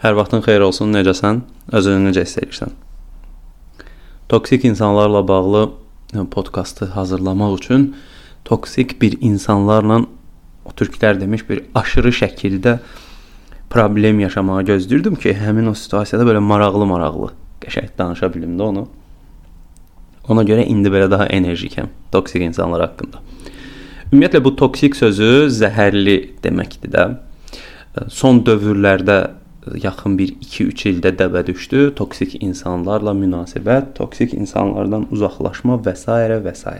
Hər 0.00 0.14
vaxtın 0.16 0.40
xeyir 0.40 0.62
olsun. 0.64 0.94
Necəsən? 0.96 1.42
Özünü 1.76 2.06
necə 2.08 2.22
hiss 2.24 2.38
edirsən? 2.40 2.70
Toksik 4.32 4.64
insanlarla 4.64 5.20
bağlı 5.28 5.70
podkastı 6.30 6.84
hazırlamaq 6.84 7.56
üçün 7.58 7.96
toksik 8.44 9.02
bir 9.02 9.18
insanlarla 9.20 9.98
o 10.64 10.70
türklər 10.70 11.20
demiş 11.20 11.44
bir 11.48 11.60
aşırı 11.74 12.12
şəkildə 12.16 12.78
problem 13.70 14.20
yaşamağı 14.20 14.62
gözləyirdim 14.70 15.18
ki, 15.20 15.34
həmin 15.36 15.68
o 15.68 15.74
situasiyada 15.74 16.24
belə 16.24 16.40
maraqlı-maraqlı 16.48 17.28
qəşəng 17.60 17.92
danışa 17.98 18.32
bilim 18.34 18.56
də 18.56 18.70
onu. 18.72 18.86
Ona 20.32 20.46
görə 20.48 20.64
indi 20.64 20.88
belə 20.88 21.10
daha 21.10 21.26
enerjikəm 21.28 21.90
toksik 22.12 22.46
insanlar 22.46 22.86
haqqında. 22.86 23.20
Ümumiyyətlə 24.12 24.40
bu 24.44 24.54
toksik 24.56 24.96
sözü 24.96 25.50
zəhərli 25.60 26.16
deməkdir 26.40 26.94
də. 26.96 27.06
Son 28.08 28.40
dövrlərdə 28.46 29.18
yaxın 29.82 30.16
bir 30.18 30.32
2-3 30.40 30.86
ildə 30.90 31.12
dəbə 31.18 31.42
düşdü. 31.46 31.90
Toksik 31.96 32.36
insanlarla 32.42 33.12
münasibət, 33.16 33.94
toksik 33.98 34.34
insanlardan 34.34 35.06
uzaqlaşma 35.10 35.80
və 35.84 35.94
s. 35.96 36.06
və 36.46 36.54
s. 36.54 36.76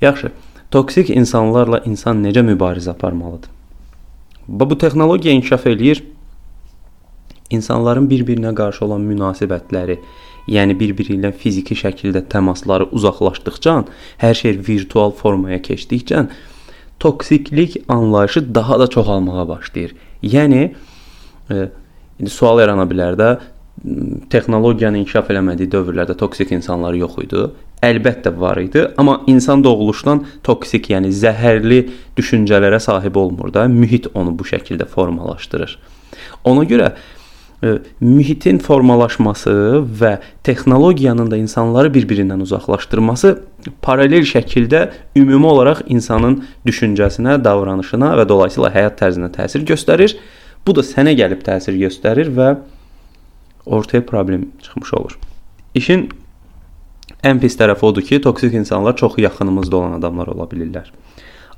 Yaxşı, 0.00 0.30
toksik 0.70 1.10
insanlarla 1.10 1.82
insan 1.86 2.22
necə 2.24 2.44
mübarizə 2.46 2.90
aparmalıdır? 2.90 3.50
Bu 4.48 4.78
texnologiya 4.78 5.34
inkişaf 5.34 5.66
eləyir. 5.66 6.04
İnsanların 7.50 8.08
bir-birinə 8.10 8.54
qarşı 8.54 8.84
olan 8.84 9.02
münasibətləri, 9.08 9.98
yəni 10.48 10.76
bir-biri 10.80 11.16
ilə 11.16 11.32
fiziki 11.32 11.74
şəkildə 11.74 12.26
təmasları 12.28 12.90
uzaqlaşdıqca, 12.92 13.74
hər 14.20 14.34
şey 14.34 14.60
virtual 14.68 15.12
formaya 15.16 15.58
keçdikcə 15.58 16.26
toksiklik 17.00 17.76
anlayışı 17.88 18.54
daha 18.54 18.80
da 18.80 18.86
çoxalmağa 18.86 19.48
başlayır. 19.48 19.94
Yəni 20.22 20.74
indi 21.50 22.30
sual 22.30 22.60
yarana 22.60 22.86
bilər 22.88 23.16
də 23.18 23.30
texnologiyanın 24.30 25.02
inkişaf 25.02 25.30
eləmədiyi 25.32 25.70
dövrlərdə 25.72 26.16
toksik 26.18 26.52
insanlar 26.54 26.96
yox 26.98 27.18
idi. 27.22 27.44
Əlbəttə 27.84 28.32
var 28.40 28.58
idi, 28.58 28.82
amma 28.98 29.20
insan 29.30 29.62
doğuluşdan 29.62 30.24
toksik, 30.46 30.90
yəni 30.90 31.12
zəhərli 31.14 31.84
düşüncələrə 32.18 32.80
sahib 32.82 33.16
olmur 33.20 33.52
da, 33.54 33.68
mühit 33.70 34.08
onu 34.18 34.34
bu 34.38 34.46
şəkildə 34.48 34.88
formalaşdırır. 34.90 35.76
Ona 36.50 36.64
görə 36.66 36.88
e, 37.62 37.76
mühitin 38.00 38.58
formalaşması 38.58 39.54
və 40.00 40.16
texnologiyanın 40.48 41.30
da 41.30 41.38
insanları 41.38 41.92
bir-birindən 41.94 42.42
uzaqlaşdırması 42.42 43.36
paralel 43.82 44.26
şəkildə 44.26 44.88
ümumi 45.16 45.46
olaraq 45.46 45.84
insanın 45.86 46.40
düşüncəsinə, 46.66 47.38
davranışına 47.44 48.16
və 48.18 48.26
dolayısıyla 48.28 48.74
həyat 48.74 48.98
tərzinə 49.04 49.30
təsir 49.38 49.62
göstərir 49.70 50.18
Bu 50.68 50.74
da 50.76 50.82
sənə 50.84 51.14
gəlib 51.16 51.40
təsir 51.46 51.72
göstərir 51.80 52.28
və 52.36 52.46
ortaya 53.64 54.02
problem 54.04 54.42
çıxmış 54.60 54.90
olur. 54.98 55.14
İşin 55.80 56.02
ən 57.24 57.40
pis 57.40 57.56
tərəfi 57.56 57.86
odur 57.88 58.04
ki, 58.04 58.18
toksik 58.20 58.52
insanlar 58.52 58.96
çox 58.96 59.16
yaxınımızda 59.16 59.76
olan 59.76 59.94
adamlar 59.96 60.28
ola 60.34 60.44
bilirlər. 60.50 60.92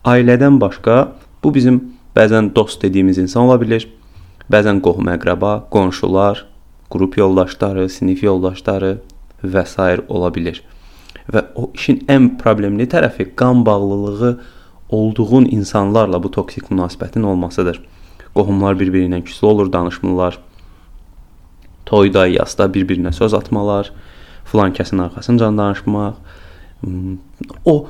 Ailədən 0.06 0.60
başqa 0.62 1.16
bu 1.42 1.54
bizim 1.54 1.82
bəzən 2.14 2.54
dost 2.54 2.86
dediyimiz 2.86 3.18
insan 3.18 3.48
ola 3.50 3.58
bilər, 3.58 3.88
bəzən 4.46 4.78
qohum-əqrəba, 4.86 5.56
qonşular, 5.74 6.46
qrup 6.94 7.18
yoldaşları, 7.18 7.90
sinif 7.90 8.22
yoldaşları 8.22 8.96
və 9.42 9.66
s. 9.66 9.90
ola 10.06 10.30
bilər. 10.30 10.62
Və 11.34 11.48
o 11.58 11.72
işin 11.74 12.04
ən 12.06 12.36
problemli 12.38 12.86
tərəfi 12.86 13.32
qan 13.34 13.66
bağlılığı 13.66 14.36
olduğun 14.88 15.50
insanlarla 15.50 16.22
bu 16.22 16.30
toksik 16.30 16.70
münasibətin 16.70 17.26
olmasıdır. 17.26 17.82
Qohumlar 18.34 18.78
bir-biri 18.78 19.08
ilə 19.08 19.22
küslü 19.26 19.46
olur, 19.46 19.72
danışmırlar. 19.72 20.38
Toyda, 21.86 22.26
yasda 22.30 22.68
bir-birinə 22.70 23.12
söz 23.12 23.34
atmalar, 23.34 23.90
filan 24.50 24.74
kəsin 24.76 25.02
arxasınca 25.02 25.50
danışmaq. 25.56 26.14
Hmm, 26.80 27.18
o 27.64 27.88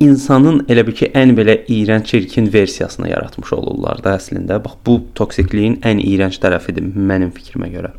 insanın 0.00 0.64
elə 0.70 0.84
bir 0.86 0.96
ki, 0.98 1.10
ən 1.18 1.34
belə 1.38 1.56
iyrənc, 1.70 2.06
çirkin 2.10 2.50
versiyasını 2.52 3.10
yaratmış 3.10 3.52
olurlar 3.56 4.02
da 4.04 4.16
əslində. 4.18 4.58
Bax 4.64 4.78
bu 4.86 4.98
toksikliyin 5.18 5.80
ən 5.88 6.02
iyrənc 6.02 6.38
tərəfidir 6.42 6.84
mənim 6.84 7.32
fikrimə 7.34 7.70
görə. 7.72 7.92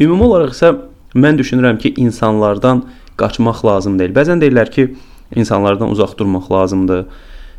Ümumi 0.00 0.26
olaraq 0.28 0.56
isə 0.56 0.72
mən 1.14 1.38
düşünürəm 1.40 1.78
ki, 1.82 1.94
insanlardan 2.00 2.84
qaçmaq 3.20 3.64
lazım 3.66 3.98
deyil. 4.00 4.14
Bəzən 4.16 4.42
deyirlər 4.42 4.72
ki, 4.72 4.88
insanlardan 5.36 5.92
uzaq 5.92 6.16
durmaq 6.18 6.50
lazımdır. 6.52 7.06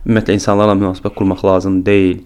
Ümumiyyətlə 0.05 0.37
insanlarla 0.39 0.77
münasibət 0.79 1.15
qurmaq 1.17 1.45
lazım 1.45 1.81
deyil 1.85 2.21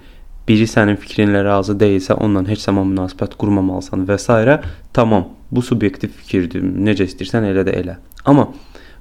biri 0.48 0.68
sənin 0.68 0.98
fikrinlə 1.00 1.44
razı 1.46 1.76
deyilsə, 1.80 2.18
onunla 2.20 2.50
heç 2.50 2.66
zaman 2.68 2.90
münasibət 2.92 3.38
qurmamalısan 3.40 4.06
və 4.10 4.18
s. 4.20 4.60
Tamam, 4.94 5.30
bu 5.52 5.62
subyektiv 5.62 6.12
fikirdir. 6.20 6.64
Necə 6.64 7.08
istəyirsən 7.10 7.48
elə 7.52 7.66
də 7.68 7.76
elə. 7.80 7.98
Amma 8.26 8.50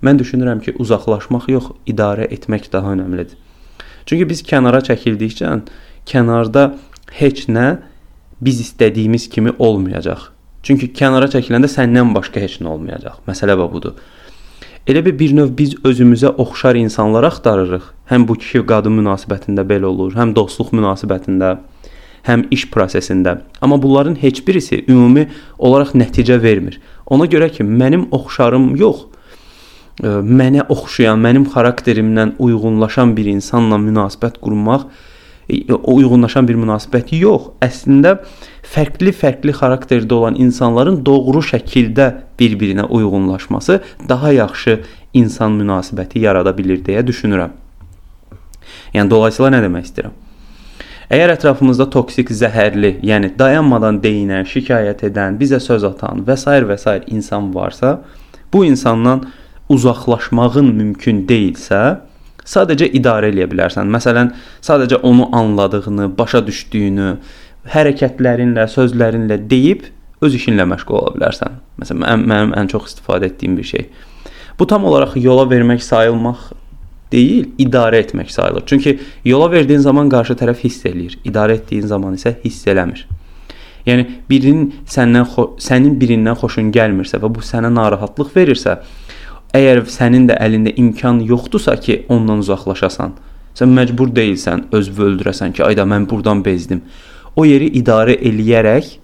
mən 0.02 0.18
düşünürəm 0.18 0.62
ki, 0.62 0.76
uzaqlaşmaq 0.82 1.48
yox, 1.50 1.72
idarə 1.86 2.26
etmək 2.34 2.70
daha 2.72 2.94
önəmlidir. 2.96 3.38
Çünki 4.06 4.26
biz 4.28 4.42
kənara 4.46 4.82
çəkildikcə 4.86 5.50
kənarda 6.10 6.72
heç 7.18 7.46
nə 7.48 7.66
biz 8.42 8.60
istədiyimiz 8.64 9.28
kimi 9.30 9.52
olmayacaq. 9.58 10.30
Çünki 10.66 10.92
kənara 10.94 11.28
çəkiləndə 11.30 11.70
səndən 11.70 12.10
başqa 12.14 12.42
heç 12.42 12.58
nə 12.62 12.70
olmayacaq. 12.74 13.22
Məsələ 13.26 13.56
budur. 13.70 13.94
Elə 14.82 15.04
bir 15.06 15.14
bir 15.18 15.30
növ 15.36 15.50
biz 15.58 15.76
özümüzə 15.86 16.32
oxşar 16.42 16.74
insanlar 16.74 17.22
axtarırıq. 17.28 17.84
Həm 18.10 18.24
bu 18.26 18.34
kişi-qadın 18.34 18.96
münasibətində 18.98 19.62
belə 19.62 19.86
olur, 19.86 20.16
həm 20.18 20.32
dostluq 20.34 20.72
münasibətində, 20.74 21.52
həm 22.26 22.48
iş 22.50 22.64
prosesində. 22.72 23.36
Amma 23.62 23.78
bunların 23.82 24.16
heç 24.18 24.40
birisi 24.46 24.80
ümumi 24.88 25.28
olaraq 25.58 25.94
nəticə 25.94 26.40
vermir. 26.42 26.80
Ona 27.06 27.28
görə 27.30 27.52
ki, 27.54 27.62
mənim 27.62 28.08
oxşarım 28.10 28.72
yox, 28.80 29.06
mənə 30.02 30.66
oxşayan, 30.66 31.22
mənim 31.28 31.46
xarakterimdən 31.54 32.34
uyğunlaşan 32.42 33.14
bir 33.14 33.30
insanla 33.36 33.78
münasibət 33.78 34.42
qurmaq 34.42 34.88
uyğunlaşan 35.68 36.48
bir 36.48 36.58
münasibət 36.60 37.12
yox. 37.16 37.52
Əslində 37.64 38.16
fərqli-fərqli 38.74 39.54
xarakterdə 39.56 40.14
olan 40.14 40.38
insanların 40.40 41.00
doğru 41.06 41.42
şəkildə 41.44 42.08
bir-birinə 42.40 42.88
uyğunlaşması 42.88 43.80
daha 44.08 44.32
yaxşı 44.32 44.80
insan 45.14 45.58
münasibəti 45.60 46.22
yarada 46.24 46.54
bilər 46.56 46.82
deyə 46.86 47.04
düşünürəm. 47.06 47.52
Yəni 48.94 49.10
dolayısıyla 49.10 49.50
nə 49.56 49.62
demək 49.64 49.88
istəyirəm? 49.90 50.18
Əgər 51.12 51.34
ətrafımızda 51.34 51.90
toksik, 51.92 52.30
zəhərli, 52.32 52.94
yəni 53.04 53.34
dayanmadan 53.36 53.98
deyinən, 54.00 54.46
şikayət 54.48 55.02
edən, 55.10 55.36
bizə 55.36 55.58
söz 55.60 55.84
atan 55.84 56.22
və 56.24 56.38
s. 56.40 56.48
və 56.48 56.78
s. 56.78 56.94
insan 57.06 57.50
varsa, 57.54 57.98
bu 58.52 58.64
insandan 58.64 59.26
uzaqlaşmağın 59.68 60.72
mümkün 60.74 61.26
deyilsə, 61.28 62.00
sadəcə 62.48 62.88
idarə 62.98 63.30
eləyə 63.32 63.48
bilərsən. 63.50 63.90
Məsələn, 63.92 64.32
sadəcə 64.64 65.00
onu 65.06 65.28
anladığını, 65.36 66.10
başa 66.18 66.42
düşdüyünü, 66.46 67.10
hərəkətlərinlə, 67.72 68.66
sözlərinlə 68.70 69.38
deyib 69.50 69.86
öz 70.22 70.34
işinlə 70.38 70.66
məşğul 70.70 70.98
ola 70.98 71.12
bilərsən. 71.16 71.60
Məsələn, 71.82 72.02
mənim, 72.02 72.26
mənim 72.32 72.56
ən 72.58 72.70
çox 72.72 72.90
istifadə 72.92 73.30
etdiyim 73.30 73.56
bir 73.58 73.68
şey. 73.70 73.86
Bu 74.58 74.66
tam 74.66 74.84
olaraq 74.84 75.16
yola 75.18 75.46
vermək 75.50 75.82
sayılmaq 75.82 76.50
deyil, 77.12 77.48
idarə 77.60 78.02
etmək 78.02 78.30
sayılır. 78.32 78.62
Çünki 78.66 78.98
yola 79.24 79.50
verdiyin 79.50 79.82
zaman 79.84 80.08
qarşı 80.12 80.36
tərəf 80.40 80.62
hiss 80.64 80.86
eləyir, 80.88 81.18
idarə 81.28 81.58
etdiyin 81.60 81.86
zaman 81.86 82.16
isə 82.18 82.34
hiss 82.44 82.66
eləmir. 82.70 83.04
Yəni 83.86 84.06
birinin 84.30 84.68
səndən 84.86 85.26
sənin 85.60 85.96
birindən 85.98 86.38
xoşun 86.38 86.70
gəlmirsə 86.74 87.18
və 87.22 87.30
bu 87.34 87.42
sənə 87.42 87.72
narahatlıq 87.74 88.30
verirsə, 88.36 88.78
Əgər 89.52 89.82
sənin 89.92 90.24
də 90.30 90.38
əlində 90.40 90.72
imkan 90.80 91.20
yoxdursa 91.28 91.74
ki, 91.76 91.98
ondan 92.12 92.40
uzaqlaşasan, 92.40 93.12
sən 93.58 93.72
məcbur 93.76 94.12
deyilsən 94.16 94.70
özünü 94.72 95.08
öldürəsən 95.10 95.52
ki, 95.58 95.64
ayda 95.66 95.84
mən 95.84 96.06
burdan 96.08 96.40
bezdim. 96.44 96.80
O 97.36 97.44
yeri 97.44 97.68
idarə 97.76 98.14
eləyərək 98.16 98.94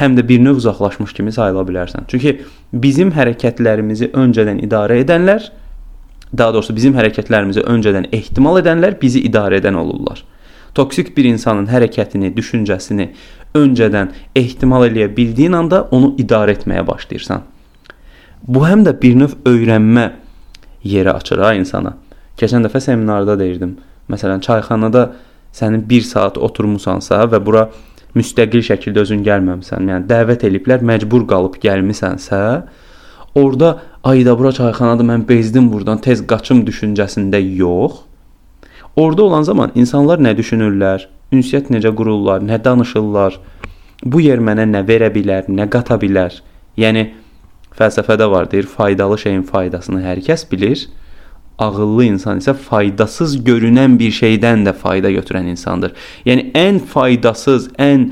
həm 0.00 0.16
də 0.16 0.24
bir 0.28 0.40
növ 0.44 0.62
uzaqlaşmış 0.62 1.12
kimi 1.16 1.32
sayıla 1.32 1.64
bilərsən. 1.68 2.06
Çünki 2.08 2.38
bizim 2.72 3.12
hərəkətlərimizi 3.16 4.10
öncədən 4.16 4.62
idarə 4.64 5.00
edənlər, 5.04 5.50
daha 6.36 6.54
doğrusu 6.56 6.76
bizim 6.76 6.96
hərəkətlərimizi 6.96 7.64
öncədən 7.68 8.08
ehtimal 8.16 8.60
edənlər 8.62 8.96
bizi 9.00 9.20
idarə 9.28 9.60
edən 9.60 9.76
olurlar. 9.80 10.22
Toksik 10.76 11.12
bir 11.16 11.28
insanın 11.28 11.68
hərəkətini, 11.68 12.32
düşüncəsini 12.36 13.10
öncədən 13.56 14.12
ehtimal 14.36 14.88
eləyə 14.88 15.08
bildiyin 15.16 15.56
anda 15.56 15.82
onu 15.96 16.14
idarə 16.20 16.56
etməyə 16.56 16.84
başlayırsan. 16.88 17.44
Bu 18.42 18.66
həm 18.66 18.84
də 18.86 18.94
bir 19.00 19.16
növ 19.18 19.36
öyrənmə 19.48 20.10
yeri 20.84 21.12
açır 21.12 21.42
ha 21.42 21.54
insana. 21.58 21.96
Keçən 22.38 22.66
dəfə 22.66 22.80
seminarda 22.84 23.38
deyirdim. 23.38 23.76
Məsələn, 24.12 24.40
çayxanada 24.44 25.08
sənin 25.56 25.82
1 25.88 26.02
saat 26.06 26.38
oturmusansa 26.38 27.24
və 27.32 27.40
bura 27.44 27.66
müstəqil 28.16 28.62
şəkildə 28.64 29.04
özün 29.04 29.24
gəlməmisən, 29.26 29.88
yəni 29.90 30.08
dəvət 30.08 30.46
eliblər, 30.48 30.84
məcbur 30.84 31.26
qalıb 31.28 31.58
gəlmisənsə, 31.62 32.40
orada 33.36 33.72
ayda 34.04 34.36
bura 34.38 34.52
çayxanadır, 34.56 35.08
mən 35.10 35.26
bezdim 35.28 35.68
burdan, 35.72 36.00
tez 36.04 36.22
qaçım 36.26 36.62
düşüncəsində 36.68 37.40
yox. 37.40 38.04
Orada 38.96 39.22
olan 39.26 39.44
zaman 39.44 39.74
insanlar 39.74 40.22
nə 40.22 40.32
düşünürlər, 40.38 41.08
ünsiyyət 41.32 41.68
necə 41.74 41.92
qururlar, 41.96 42.40
nə 42.40 42.56
danışırlar, 42.64 43.36
bu 44.04 44.22
yer 44.24 44.40
mənə 44.40 44.64
nə 44.70 44.84
verə 44.88 45.10
bilər, 45.12 45.50
nə 45.52 45.68
qata 45.72 45.98
bilər. 46.00 46.40
Yəni 46.80 47.10
fəlsəfədə 47.78 48.30
var 48.30 48.50
deyir, 48.50 48.68
faydalı 48.70 49.18
şeyin 49.18 49.42
faydasını 49.48 50.02
hər 50.04 50.22
kəs 50.26 50.46
bilir. 50.50 50.86
Ağıllı 51.58 52.04
insan 52.04 52.40
isə 52.42 52.52
faydasız 52.52 53.38
görünən 53.44 53.96
bir 53.98 54.12
şeydən 54.12 54.66
də 54.66 54.74
fayda 54.76 55.10
götürən 55.14 55.48
insandır. 55.52 55.94
Yəni 56.28 56.50
ən 56.56 56.80
faydasız, 56.92 57.70
ən 57.80 58.10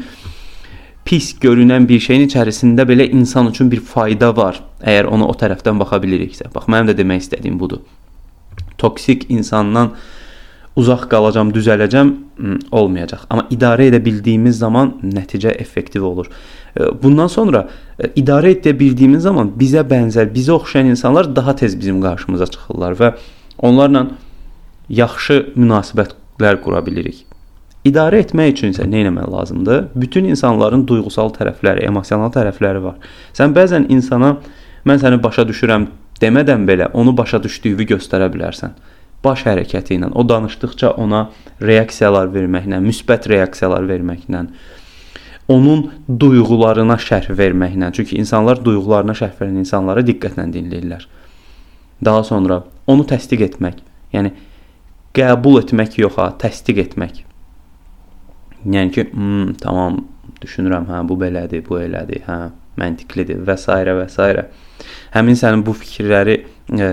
pis 1.04 1.34
görünən 1.40 1.88
bir 1.88 2.00
şeyin 2.00 2.24
içərisində 2.28 2.86
belə 2.88 3.10
insan 3.10 3.50
üçün 3.52 3.70
bir 3.72 3.84
fayda 3.84 4.32
var. 4.36 4.62
Əgər 4.80 5.10
ona 5.12 5.28
o 5.28 5.36
tərəfdən 5.36 5.80
baxa 5.80 6.00
biliriksə. 6.00 6.48
Bax 6.54 6.70
mənim 6.72 6.92
də 6.92 6.96
demək 7.02 7.26
istədiyim 7.26 7.60
budur. 7.60 7.84
Toksik 8.80 9.28
insandan 9.30 9.92
uzaq 10.76 11.06
qalacam, 11.10 11.52
düzələcəm 11.54 12.10
olmayacaq. 12.74 13.26
Amma 13.30 13.46
idarə 13.54 13.88
edə 13.90 14.00
bildiyimiz 14.02 14.58
zaman 14.58 14.96
nəticə 15.06 15.54
effektiv 15.62 16.06
olur. 16.08 16.30
Bundan 17.02 17.30
sonra 17.30 17.68
idarə 18.18 18.50
edə 18.56 18.74
bildiyimiz 18.78 19.22
zaman 19.28 19.52
bizə 19.58 19.84
bənzər, 19.86 20.32
bizə 20.34 20.56
oxşayan 20.56 20.90
insanlar 20.94 21.30
daha 21.36 21.54
tez 21.56 21.78
bizim 21.78 22.00
qarşımıza 22.02 22.46
çıxırlar 22.56 22.98
və 22.98 23.12
onlarla 23.58 24.08
yaxşı 24.88 25.38
münasibətlər 25.54 26.60
qura 26.64 26.82
bilirik. 26.86 27.22
İdarə 27.84 28.24
etmək 28.24 28.54
üçün 28.56 28.74
isə 28.74 28.88
nə 28.88 29.04
etmək 29.04 29.28
lazımdır? 29.30 29.80
Bütün 29.94 30.24
insanların 30.32 30.86
duyğusal 30.88 31.30
tərəfləri, 31.36 31.84
emosional 31.86 32.32
tərəfləri 32.32 32.80
var. 32.82 32.96
Sən 33.36 33.54
bəzən 33.54 33.86
insana 33.92 34.38
mən 34.88 34.98
səni 35.02 35.20
başa 35.22 35.44
düşürəm 35.46 35.86
demədən 36.20 36.64
belə 36.66 36.90
onu 36.96 37.14
başa 37.16 37.42
düşdüyünü 37.44 37.86
göstərə 37.94 38.30
bilərsən 38.32 38.74
baş 39.24 39.46
hərəkəti 39.48 39.98
ilə, 39.98 40.10
o 40.14 40.24
danışdıqca 40.28 40.94
ona 41.00 41.26
reaksiyalar 41.62 42.30
verməklə, 42.34 42.80
müsbət 42.84 43.28
reaksiyalar 43.32 43.86
verməklə, 43.88 44.44
onun 45.48 45.90
duyğularına 46.20 46.96
şərh 47.00 47.30
verməklə, 47.36 47.90
çünki 47.96 48.16
insanlar 48.20 48.62
duyğularına 48.64 49.16
şərh 49.18 49.36
verən 49.40 49.60
insanları 49.64 50.04
diqqətlə 50.08 50.48
dinləyirlər. 50.54 51.06
Daha 52.04 52.24
sonra 52.24 52.62
onu 52.90 53.04
təsdiq 53.08 53.44
etmək, 53.48 53.80
yəni 54.14 54.32
qəbul 55.16 55.60
etmək 55.62 55.98
yox 56.00 56.18
ha, 56.18 56.32
təsdiq 56.40 56.80
etmək. 56.86 57.22
Yəni 58.64 58.92
ki, 58.94 59.06
hmm, 59.12 59.56
tamam, 59.60 60.00
düşünürəm, 60.40 60.88
hə, 60.88 61.02
bu 61.08 61.18
belədir, 61.20 61.64
bu 61.66 61.78
elədir, 61.82 62.24
hə, 62.28 62.38
məntiqlidir 62.80 63.42
və 63.46 63.56
s. 63.60 63.68
və 63.68 64.06
s. 64.08 64.46
Həmin 65.14 65.38
sənin 65.38 65.62
bu 65.66 65.74
fikirləri 65.76 66.38
e, 66.74 66.88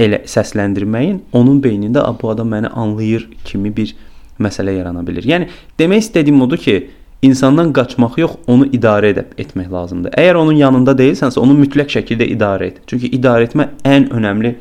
elə 0.00 0.22
səsləndirməyin 0.28 1.20
onun 1.36 1.60
beynində 1.62 2.04
bu 2.20 2.30
adam 2.32 2.50
məni 2.54 2.70
anlayır 2.72 3.28
kimi 3.44 3.72
bir 3.76 3.94
məsələ 4.40 4.74
yarana 4.78 5.04
bilər. 5.04 5.26
Yəni 5.28 5.48
demək 5.78 6.06
istədiyim 6.06 6.40
odur 6.46 6.60
ki, 6.60 6.76
insandan 7.22 7.72
qaçmaq 7.76 8.18
yox, 8.20 8.36
onu 8.48 8.68
idarə 8.76 9.12
edib 9.14 9.34
etmək 9.40 9.70
lazımdır. 9.72 10.16
Əgər 10.20 10.40
onun 10.40 10.56
yanında 10.56 10.94
deyilsənsə, 10.96 11.40
onu 11.42 11.56
mütləq 11.58 11.92
şəkildə 11.96 12.28
idarə 12.34 12.70
et. 12.70 12.80
Çünki 12.88 13.12
idarə 13.16 13.48
etmə 13.48 13.70
ən 13.84 14.08
önəmli 14.16 14.54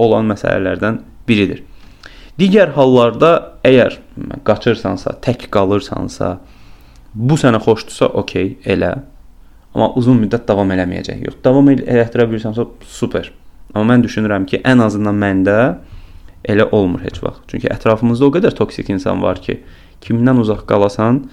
olan 0.00 0.30
məsələlərdən 0.32 1.02
biridir. 1.28 1.64
Digər 2.38 2.72
hallarda 2.76 3.32
əgər 3.66 3.98
qaçırsansa, 4.46 5.16
tək 5.24 5.48
qalırsansa, 5.52 6.36
bu 7.14 7.36
sənə 7.40 7.60
xoşdursa, 7.64 8.12
okey, 8.22 8.54
elə. 8.64 8.94
Amma 9.74 9.90
uzun 9.98 10.20
müddət 10.22 10.46
davam 10.48 10.70
eləməyəcək. 10.72 11.20
Yox, 11.26 11.40
davam 11.44 11.68
elətdirə 11.74 12.28
bilirsənsə, 12.30 12.64
super. 12.88 13.32
Amma 13.74 13.94
mən 13.94 14.04
düşünürəm 14.06 14.46
ki, 14.48 14.62
ən 14.64 14.82
azından 14.84 15.18
məndə 15.18 15.58
elə 16.48 16.68
olmur 16.72 17.02
heç 17.04 17.20
vaxt. 17.22 17.44
Çünki 17.50 17.70
ətrafımızda 17.72 18.28
o 18.28 18.32
qədər 18.36 18.56
toksik 18.56 18.90
insan 18.94 19.22
var 19.22 19.40
ki, 19.44 19.58
kimdən 20.04 20.40
uzaq 20.42 20.64
qalasan 20.68 21.24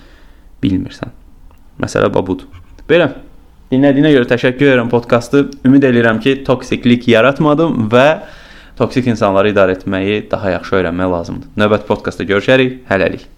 bilmirsən. 0.64 1.14
Məsələ 1.82 2.10
budur. 2.16 2.48
Belə 2.90 3.12
dinlədiyinə 3.72 4.14
görə 4.16 4.30
təşəkkür 4.34 4.72
edirəm 4.72 4.92
podkastı. 4.92 5.46
Ümid 5.68 5.88
edirəm 5.92 6.20
ki, 6.24 6.42
toksiklik 6.48 7.08
yaratmadım 7.12 7.88
və 7.94 8.08
toksik 8.80 9.08
insanları 9.12 9.54
idarə 9.54 9.78
etməyi 9.80 10.26
daha 10.32 10.58
yaxşı 10.58 10.82
öyrənmək 10.82 11.16
lazımdır. 11.18 11.56
Növbəti 11.64 11.90
podkastda 11.92 12.28
görüşərik. 12.34 12.84
Hələlik. 12.92 13.35